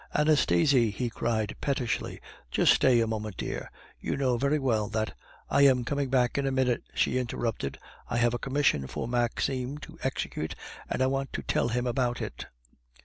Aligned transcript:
"Anastasie!" 0.15 0.89
he 0.89 1.11
cried 1.11 1.55
pettishly, 1.61 2.19
"just 2.49 2.73
stay 2.73 2.99
a 3.01 3.05
moment, 3.05 3.37
dear; 3.37 3.69
you 3.99 4.17
know 4.17 4.35
very 4.35 4.57
well 4.57 4.87
that" 4.87 5.13
"I 5.51 5.61
am 5.67 5.83
coming 5.85 6.09
back 6.09 6.39
in 6.39 6.47
a 6.47 6.51
minute," 6.51 6.81
she 6.95 7.19
interrupted; 7.19 7.77
"I 8.09 8.17
have 8.17 8.33
a 8.33 8.39
commission 8.39 8.87
for 8.87 9.07
Maxime 9.07 9.77
to 9.77 9.99
execute, 10.01 10.55
and 10.89 11.03
I 11.03 11.05
want 11.05 11.31
to 11.33 11.43
tell 11.43 11.67
him 11.67 11.85
about 11.85 12.19
it." 12.19 12.47